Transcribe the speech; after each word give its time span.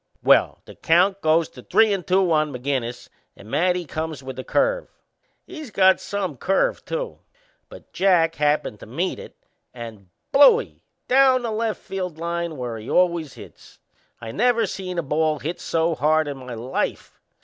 Well, 0.23 0.63
the 0.65 0.73
count 0.73 1.21
goes 1.21 1.47
to 1.49 1.61
three 1.61 1.93
and 1.93 2.07
two 2.07 2.31
on 2.31 2.51
McInnes 2.51 3.07
and 3.37 3.51
Matty 3.51 3.85
comes 3.85 4.23
with 4.23 4.39
a 4.39 4.43
curve 4.43 4.87
he's 5.45 5.69
got 5.69 5.99
some 5.99 6.37
curve 6.37 6.83
too; 6.85 7.19
but 7.69 7.93
Jack 7.93 8.33
happened 8.33 8.79
to 8.79 8.87
meet 8.87 9.19
it 9.19 9.35
and 9.75 10.09
Blooie! 10.33 10.81
Down 11.07 11.43
the 11.43 11.51
left 11.51 11.83
foul 11.83 12.09
line 12.09 12.57
where 12.57 12.79
he 12.79 12.89
always 12.89 13.35
hits! 13.35 13.77
I 14.19 14.31
never 14.31 14.65
seen 14.65 14.97
a 14.97 15.03
ball 15.03 15.37
hit 15.37 15.59
so 15.61 15.93
hard 15.93 16.27
in 16.27 16.37
my 16.37 16.55
life. 16.55 17.21